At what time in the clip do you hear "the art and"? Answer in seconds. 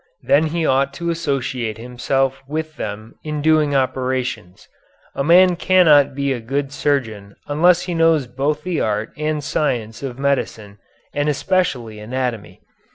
8.63-9.43